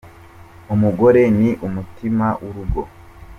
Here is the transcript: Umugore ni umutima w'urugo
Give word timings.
Umugore 0.73 1.21
ni 1.39 1.49
umutima 1.67 2.27
w'urugo 2.41 2.81